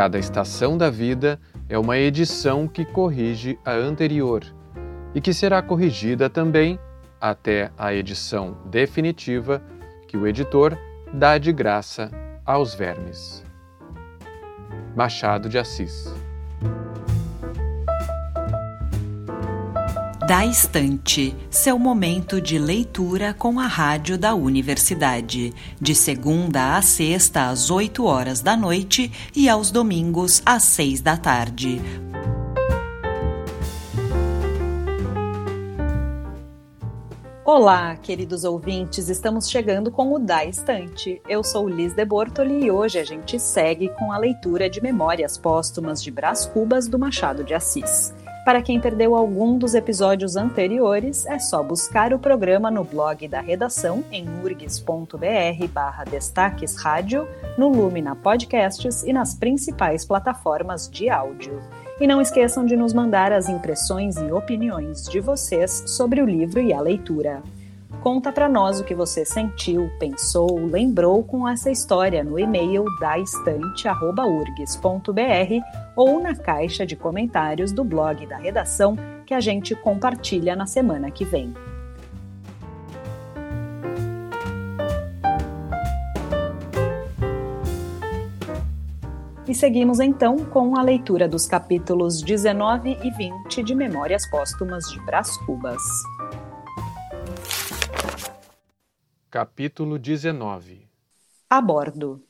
[0.00, 1.38] Cada estação da vida
[1.68, 4.42] é uma edição que corrige a anterior
[5.14, 6.80] e que será corrigida também
[7.20, 9.62] até a edição definitiva
[10.08, 10.74] que o editor
[11.12, 12.10] dá de graça
[12.46, 13.44] aos vermes.
[14.96, 16.10] Machado de Assis
[20.30, 27.48] Da Estante, seu momento de leitura com a rádio da universidade, de segunda a sexta
[27.48, 31.80] às 8 horas da noite e aos domingos às 6 da tarde.
[37.44, 41.20] Olá, queridos ouvintes, estamos chegando com o Da Estante.
[41.28, 45.36] Eu sou Liz de Bortoli e hoje a gente segue com a leitura de Memórias
[45.36, 48.14] Póstumas de Brás Cubas do Machado de Assis.
[48.44, 53.40] Para quem perdeu algum dos episódios anteriores, é só buscar o programa no blog da
[53.40, 61.60] redação em urgs.br barra destaques rádio, no Lumina Podcasts e nas principais plataformas de áudio.
[62.00, 66.60] E não esqueçam de nos mandar as impressões e opiniões de vocês sobre o livro
[66.60, 67.42] e a leitura.
[68.00, 75.64] Conta para nós o que você sentiu, pensou, lembrou com essa história no e-mail daestante@urgs.br
[75.94, 81.10] ou na caixa de comentários do blog da redação que a gente compartilha na semana
[81.10, 81.52] que vem.
[89.46, 94.98] E seguimos então com a leitura dos capítulos 19 e 20 de Memórias Póstumas de
[95.04, 95.82] Brás Cubas.
[99.30, 100.88] Capítulo 19
[101.48, 102.20] A bordo.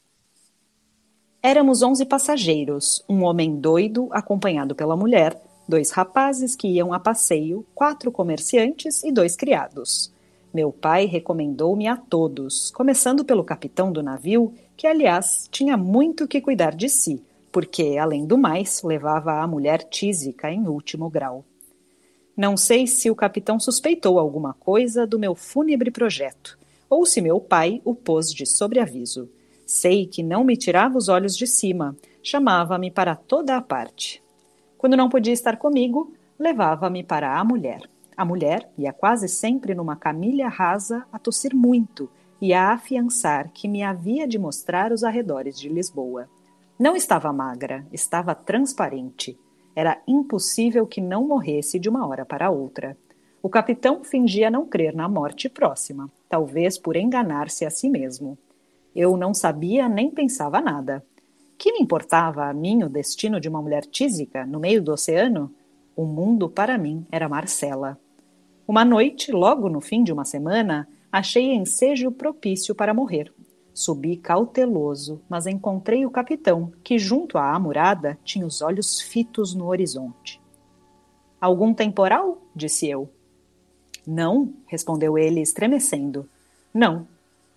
[1.43, 5.35] Éramos onze passageiros, um homem doido acompanhado pela mulher,
[5.67, 10.13] dois rapazes que iam a passeio, quatro comerciantes e dois criados.
[10.53, 16.39] Meu pai recomendou-me a todos, começando pelo capitão do navio, que, aliás, tinha muito que
[16.39, 21.47] cuidar de si, porque, além do mais, levava a mulher tísica em último grau.
[22.37, 27.41] Não sei se o capitão suspeitou alguma coisa do meu fúnebre projeto, ou se meu
[27.41, 29.31] pai o pôs de sobreaviso.
[29.65, 34.21] Sei que não me tirava os olhos de cima, chamava-me para toda a parte.
[34.77, 37.89] Quando não podia estar comigo, levava-me para a mulher.
[38.17, 43.69] A mulher ia quase sempre numa camilha rasa a tossir muito e a afiançar que
[43.69, 46.29] me havia de mostrar os arredores de Lisboa.
[46.79, 49.39] Não estava magra, estava transparente.
[49.77, 52.97] Era impossível que não morresse de uma hora para outra.
[53.43, 58.37] O capitão fingia não crer na morte próxima, talvez por enganar-se a si mesmo.
[58.95, 61.03] Eu não sabia nem pensava nada.
[61.57, 65.51] Que me importava a mim o destino de uma mulher tísica no meio do oceano?
[65.97, 67.99] O mundo para mim era Marcela.
[68.69, 73.33] Uma noite, logo no fim de uma semana, achei ensejo propício para morrer.
[73.73, 79.67] Subi cauteloso, mas encontrei o capitão, que junto à amurada tinha os olhos fitos no
[79.67, 80.41] horizonte.
[81.41, 82.39] Algum temporal?
[82.55, 83.11] disse eu.
[84.13, 86.29] Não, respondeu ele, estremecendo.
[86.75, 87.07] Não.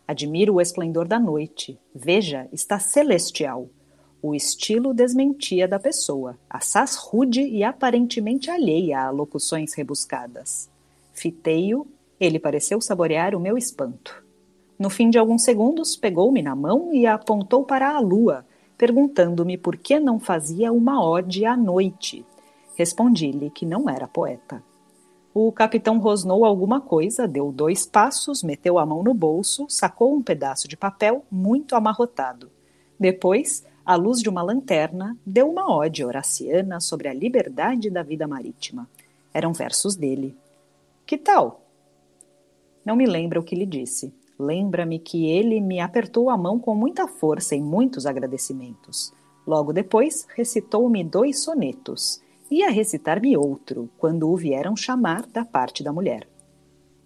[0.07, 1.79] Admiro o esplendor da noite.
[1.95, 3.67] Veja, está celestial.
[4.21, 10.69] O estilo desmentia da pessoa, assaz rude e aparentemente alheia a locuções rebuscadas.
[11.11, 11.87] Fitei-o,
[12.19, 14.23] ele pareceu saborear o meu espanto.
[14.77, 18.45] No fim de alguns segundos, pegou-me na mão e apontou para a lua,
[18.77, 22.23] perguntando-me por que não fazia uma ode à noite.
[22.75, 24.63] Respondi-lhe que não era poeta.
[25.33, 30.21] O capitão rosnou alguma coisa, deu dois passos, meteu a mão no bolso, sacou um
[30.21, 32.51] pedaço de papel muito amarrotado.
[32.99, 38.27] Depois, à luz de uma lanterna, deu uma ode horaciana sobre a liberdade da vida
[38.27, 38.87] marítima.
[39.33, 40.37] Eram versos dele.
[41.03, 41.61] Que tal?
[42.85, 44.13] Não me lembra o que lhe disse.
[44.37, 49.11] Lembra-me que ele me apertou a mão com muita força e muitos agradecimentos.
[49.47, 52.21] Logo depois, recitou-me dois sonetos
[52.53, 56.27] ia recitar-me outro, quando o vieram chamar da parte da mulher.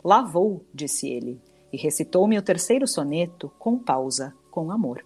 [0.03, 1.41] Lá vou, disse ele,
[1.71, 5.05] e recitou-me o terceiro soneto, com pausa, com amor.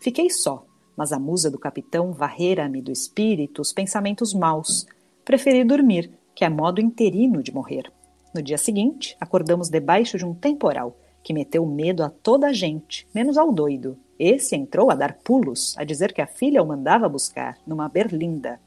[0.00, 0.64] Fiquei só,
[0.96, 4.86] mas a musa do capitão varrera-me do espírito os pensamentos maus.
[5.24, 7.90] Preferi dormir, que é modo interino de morrer.
[8.34, 13.06] No dia seguinte, acordamos debaixo de um temporal, que meteu medo a toda a gente,
[13.14, 13.98] menos ao doido.
[14.18, 18.60] Esse entrou a dar pulos, a dizer que a filha o mandava buscar, numa berlinda,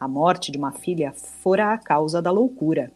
[0.00, 2.90] a morte de uma filha fora a causa da loucura.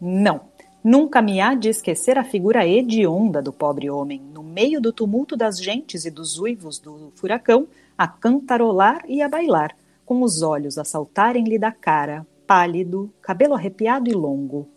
[0.00, 0.40] Não,
[0.82, 5.36] nunca me há de esquecer a figura hedionda do pobre homem, no meio do tumulto
[5.36, 10.76] das gentes e dos uivos do furacão, a cantarolar e a bailar, com os olhos
[10.76, 14.68] a saltarem-lhe da cara, pálido, cabelo arrepiado e longo.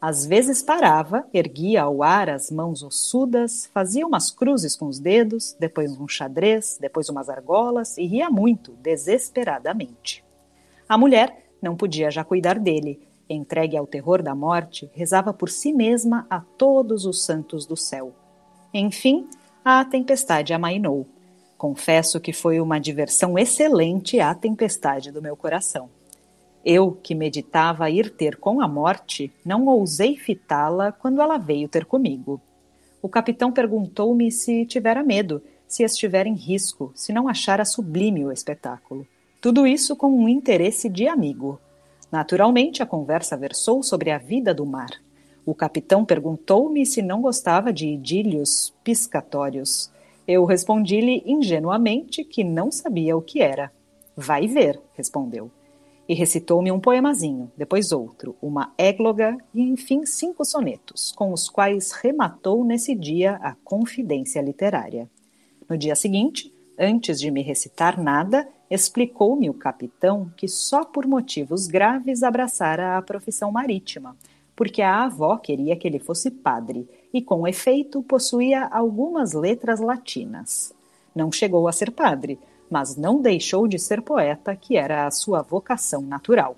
[0.00, 5.56] Às vezes parava, erguia ao ar as mãos ossudas, fazia umas cruzes com os dedos,
[5.58, 10.24] depois um xadrez, depois umas argolas e ria muito, desesperadamente.
[10.92, 13.00] A mulher não podia já cuidar dele.
[13.26, 18.12] Entregue ao terror da morte, rezava por si mesma a todos os santos do céu.
[18.74, 19.26] Enfim,
[19.64, 21.06] a tempestade amainou.
[21.56, 25.88] Confesso que foi uma diversão excelente a tempestade do meu coração.
[26.62, 31.86] Eu, que meditava ir ter com a morte, não ousei fitá-la quando ela veio ter
[31.86, 32.38] comigo.
[33.00, 38.30] O capitão perguntou-me se tivera medo, se estivera em risco, se não achara sublime o
[38.30, 39.06] espetáculo.
[39.42, 41.60] Tudo isso com um interesse de amigo.
[42.12, 44.90] Naturalmente, a conversa versou sobre a vida do mar.
[45.44, 49.90] O capitão perguntou-me se não gostava de idílios piscatórios.
[50.28, 53.72] Eu respondi-lhe ingenuamente que não sabia o que era.
[54.16, 55.50] Vai ver, respondeu
[56.08, 61.90] e recitou-me um poemazinho, depois outro, uma égloga e, enfim, cinco sonetos, com os quais
[61.92, 65.08] rematou nesse dia a confidência literária.
[65.68, 71.66] No dia seguinte, antes de me recitar nada, explicou-me o capitão que só por motivos
[71.66, 74.16] graves abraçara a profissão marítima,
[74.56, 80.72] porque a avó queria que ele fosse padre e, com efeito, possuía algumas letras latinas.
[81.14, 82.38] Não chegou a ser padre,
[82.70, 86.56] mas não deixou de ser poeta, que era a sua vocação natural.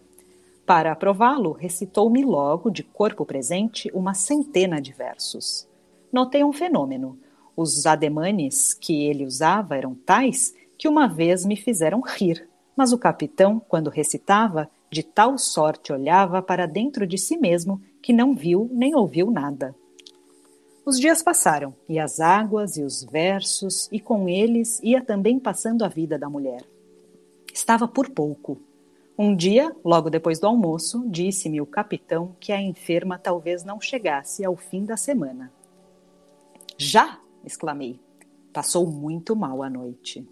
[0.65, 5.67] Para aprová-lo, recitou-me logo, de corpo presente, uma centena de versos.
[6.13, 7.19] Notei um fenômeno.
[7.57, 12.99] Os ademanes que ele usava eram tais que uma vez me fizeram rir, mas o
[12.99, 18.69] capitão, quando recitava, de tal sorte olhava para dentro de si mesmo que não viu
[18.73, 19.75] nem ouviu nada.
[20.85, 25.83] Os dias passaram, e as águas e os versos, e com eles ia também passando
[25.83, 26.63] a vida da mulher.
[27.53, 28.61] Estava por pouco.
[29.17, 34.45] Um dia, logo depois do almoço, disse-me o capitão que a enferma talvez não chegasse
[34.45, 35.51] ao fim da semana.
[36.77, 37.19] Já!
[37.45, 37.99] exclamei.
[38.53, 40.27] Passou muito mal a noite.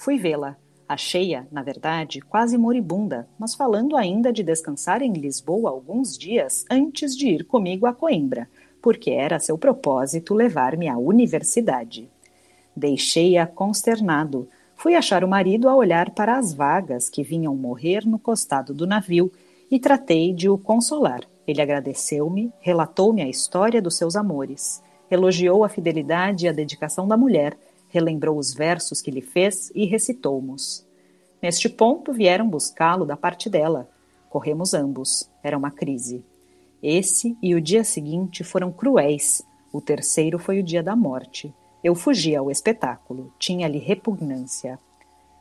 [0.00, 0.56] Fui vê-la.
[0.88, 7.14] Achei-a, na verdade, quase moribunda, mas falando ainda de descansar em Lisboa alguns dias antes
[7.14, 8.48] de ir comigo a Coimbra,
[8.80, 12.08] porque era seu propósito levar-me à universidade.
[12.74, 14.48] Deixei-a consternado.
[14.74, 18.86] Fui achar o marido a olhar para as vagas que vinham morrer no costado do
[18.86, 19.30] navio
[19.70, 21.20] e tratei de o consolar.
[21.46, 27.18] Ele agradeceu-me, relatou-me a história dos seus amores, elogiou a fidelidade e a dedicação da
[27.18, 27.54] mulher,
[27.90, 30.86] relembrou os versos que lhe fez e recitou-mos.
[31.42, 33.88] Neste ponto vieram buscá-lo da parte dela.
[34.28, 35.28] Corremos ambos.
[35.42, 36.24] Era uma crise.
[36.82, 39.42] Esse e o dia seguinte foram cruéis.
[39.72, 41.54] O terceiro foi o dia da morte.
[41.82, 43.32] Eu fugi ao espetáculo.
[43.38, 44.78] Tinha-lhe repugnância.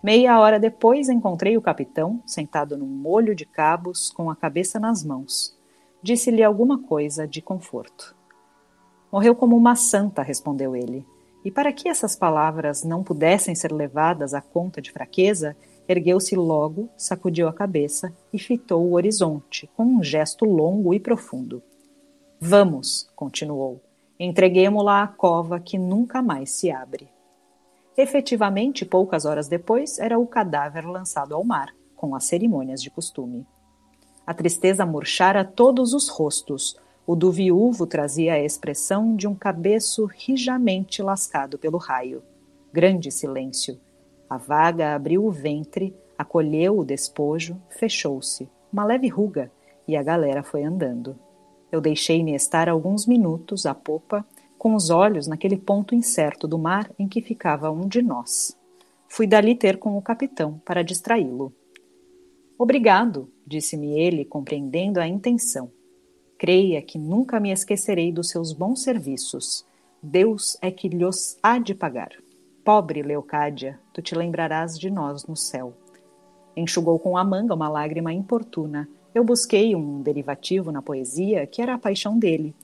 [0.02, 5.04] Meia hora depois encontrei o capitão, sentado num molho de cabos, com a cabeça nas
[5.04, 5.58] mãos.
[6.02, 8.16] Disse-lhe alguma coisa de conforto.
[9.12, 11.06] Morreu como uma santa, respondeu ele.
[11.44, 15.56] E para que essas palavras não pudessem ser levadas à conta de fraqueza,
[15.90, 21.64] Ergueu-se logo, sacudiu a cabeça e fitou o horizonte, com um gesto longo e profundo.
[22.40, 23.82] Vamos, continuou,
[24.20, 27.10] entreguemo-la à cova que nunca mais se abre.
[27.98, 33.44] Efetivamente, poucas horas depois, era o cadáver lançado ao mar, com as cerimônias de costume.
[34.28, 36.80] A tristeza murchara todos os rostos.
[37.10, 42.22] O do viúvo trazia a expressão de um cabeço rijamente lascado pelo raio.
[42.72, 43.80] Grande silêncio
[44.30, 49.52] a vaga abriu o ventre, acolheu o despojo, fechou-se, uma leve ruga,
[49.88, 51.18] e a galera foi andando.
[51.72, 54.24] Eu deixei-me estar alguns minutos à popa,
[54.56, 58.56] com os olhos naquele ponto incerto do mar em que ficava um de nós.
[59.08, 61.52] Fui dali ter com o capitão para distraí-lo.
[62.56, 65.72] Obrigado, disse-me ele, compreendendo a intenção.
[66.40, 69.66] Creia que nunca me esquecerei dos seus bons serviços.
[70.02, 72.12] Deus é que lhos há de pagar.
[72.64, 75.74] Pobre Leocádia, tu te lembrarás de nós no céu.
[76.56, 78.88] Enxugou com a manga uma lágrima importuna.
[79.14, 82.56] Eu busquei um derivativo na poesia que era a paixão dele.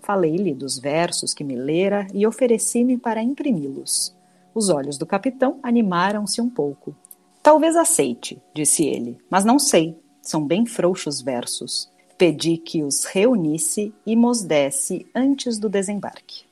[0.00, 4.14] Falei-lhe dos versos que me lera e ofereci-me para imprimi-los.
[4.54, 6.94] Os olhos do capitão animaram-se um pouco.
[7.42, 9.98] Talvez aceite, disse ele, mas não sei.
[10.22, 11.92] São bem frouxos versos.
[12.16, 16.44] Pedi que os reunisse e mos desse antes do desembarque.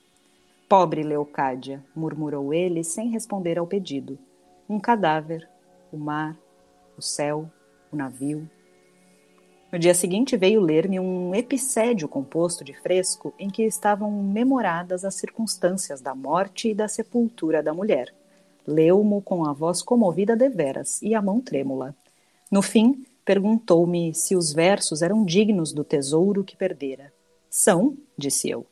[0.69, 4.19] Pobre Leocádia, murmurou ele sem responder ao pedido.
[4.69, 5.49] Um cadáver,
[5.92, 6.37] o mar,
[6.99, 7.49] o céu,
[7.92, 8.50] o navio.
[9.71, 15.14] No dia seguinte veio ler-me um epicédio composto de fresco em que estavam memoradas as
[15.14, 18.12] circunstâncias da morte e da sepultura da mulher.
[18.66, 21.95] Leu-mo com a voz comovida deveras e a mão trêmula.
[22.50, 27.12] No fim, perguntou-me se os versos eram dignos do tesouro que perdera.
[27.48, 28.66] São, disse eu.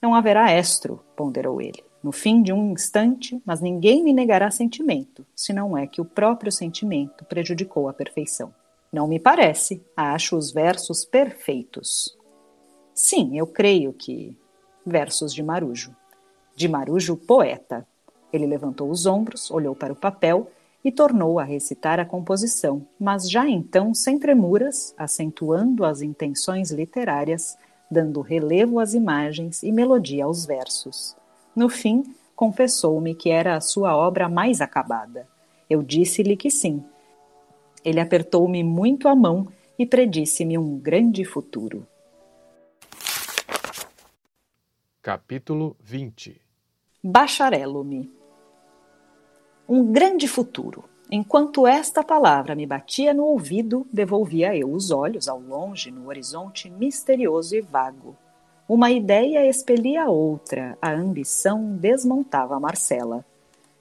[0.00, 5.26] Não haverá estro, ponderou ele, no fim de um instante, mas ninguém me negará sentimento,
[5.34, 8.54] se não é que o próprio sentimento prejudicou a perfeição.
[8.92, 12.16] Não me parece, acho os versos perfeitos.
[12.94, 14.36] Sim, eu creio que.
[14.84, 15.94] Versos de Marujo.
[16.54, 17.86] De Marujo, poeta.
[18.32, 20.50] Ele levantou os ombros, olhou para o papel
[20.86, 27.58] e tornou a recitar a composição, mas já então sem tremuras, acentuando as intenções literárias,
[27.90, 31.16] dando relevo às imagens e melodia aos versos.
[31.56, 32.04] No fim,
[32.36, 35.26] confessou-me que era a sua obra mais acabada.
[35.68, 36.84] Eu disse-lhe que sim.
[37.84, 41.84] Ele apertou-me muito a mão e predisse-me um grande futuro.
[45.02, 46.40] Capítulo 20
[47.02, 48.08] Bacharelo-me
[49.68, 50.84] Um grande futuro.
[51.10, 56.70] Enquanto esta palavra me batia no ouvido, devolvia eu os olhos ao longe no horizonte
[56.70, 58.16] misterioso e vago.
[58.68, 63.26] Uma ideia expelia outra, a ambição desmontava Marcela.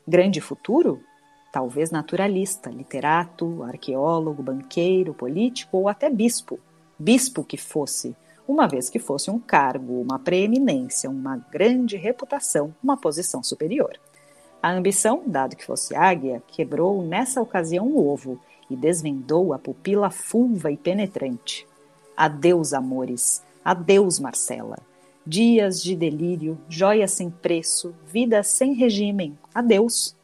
[0.08, 1.04] Grande futuro?
[1.51, 6.60] Talvez naturalista, literato, arqueólogo, banqueiro, político ou até bispo.
[6.98, 8.15] Bispo que fosse,
[8.48, 14.00] uma vez que fosse um cargo, uma preeminência, uma grande reputação, uma posição superior.
[14.66, 20.10] A ambição, dado que fosse águia, quebrou nessa ocasião o ovo e desvendou a pupila
[20.10, 21.68] fulva e penetrante.
[22.18, 23.44] Adeus, amores.
[23.64, 24.80] Adeus, Marcela.
[25.24, 29.38] Dias de delírio, joias sem preço, vida sem regime.
[29.54, 30.16] Adeus.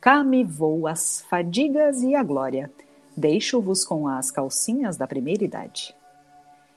[0.00, 2.72] Cá me vou as fadigas e a glória.
[3.14, 5.94] Deixo-vos com as calcinhas da primeira idade.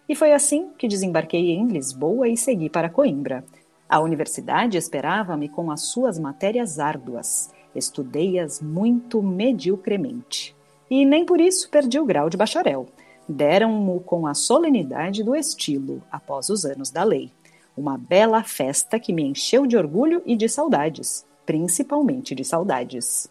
[0.10, 3.46] E foi assim que desembarquei em Lisboa e segui para Coimbra.
[3.93, 7.53] A universidade esperava-me com as suas matérias árduas.
[7.75, 10.55] Estudei-as muito mediocremente.
[10.89, 12.88] E nem por isso perdi o grau de bacharel.
[13.29, 17.31] Deram-mo com a solenidade do estilo, após os anos da lei.
[17.77, 23.29] Uma bela festa que me encheu de orgulho e de saudades, principalmente de saudades.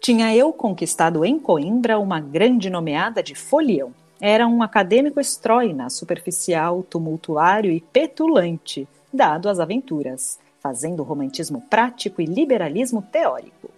[0.00, 6.82] Tinha eu conquistado em Coimbra uma grande nomeada de folião, era um acadêmico estróina, superficial,
[6.82, 13.70] tumultuário e petulante, dado às aventuras, fazendo romantismo prático e liberalismo teórico,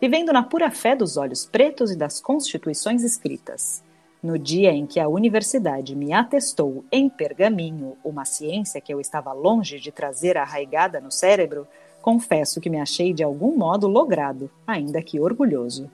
[0.00, 3.84] vivendo na pura fé dos olhos pretos e das constituições escritas.
[4.22, 9.32] No dia em que a universidade me atestou em pergaminho uma ciência que eu estava
[9.32, 11.66] longe de trazer arraigada no cérebro,
[12.02, 15.90] confesso que me achei de algum modo logrado, ainda que orgulhoso.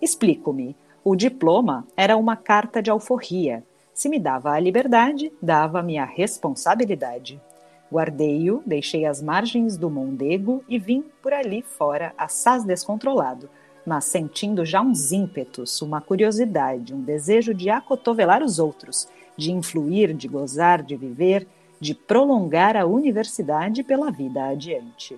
[0.00, 0.74] Explico-me.
[1.04, 3.62] O diploma era uma carta de alforria.
[3.94, 7.40] Se me dava a liberdade, dava-me a responsabilidade.
[7.90, 13.48] Guardei-o, deixei as margens do Mondego e vim por ali fora, assaz descontrolado,
[13.86, 20.12] mas sentindo já uns ímpetos, uma curiosidade, um desejo de acotovelar os outros, de influir,
[20.12, 21.46] de gozar, de viver,
[21.80, 25.16] de prolongar a universidade pela vida adiante.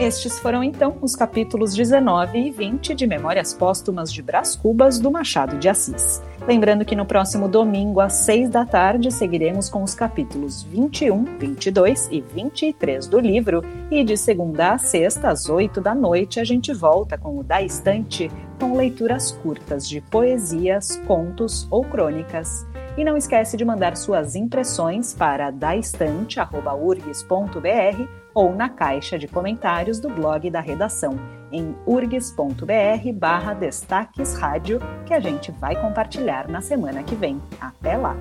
[0.00, 5.10] Estes foram então os capítulos 19 e 20 de Memórias Póstumas de Brás Cubas do
[5.10, 6.22] Machado de Assis.
[6.48, 12.08] Lembrando que no próximo domingo, às 6 da tarde, seguiremos com os capítulos 21, 22
[12.10, 16.72] e 23 do livro, e de segunda a sexta, às 8 da noite, a gente
[16.72, 22.66] volta com o Da Estante, com leituras curtas de poesias, contos ou crônicas.
[22.96, 30.08] E não esquece de mandar suas impressões para daestante.urgs.br ou na caixa de comentários do
[30.08, 31.16] blog da redação
[31.52, 37.40] em urgs.br barra destaques rádio que a gente vai compartilhar na semana que vem.
[37.60, 38.16] Até lá!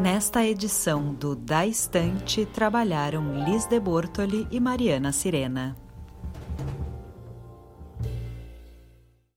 [0.00, 5.85] Nesta edição do Da Estante trabalharam Liz de Bortoli e Mariana Sirena.